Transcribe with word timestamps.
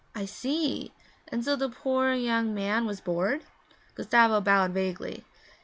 'I 0.15 0.25
see! 0.25 0.91
And 1.27 1.45
so 1.45 1.55
the 1.55 1.69
poor 1.69 2.11
young 2.15 2.55
man 2.55 2.87
was 2.87 2.99
bored?' 2.99 3.43
Gustavo 3.93 4.41
bowed 4.41 4.71
vaguely. 4.71 5.23